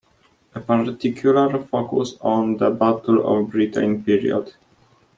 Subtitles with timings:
[0.55, 4.51] A particular focus is the Battle of Britain period.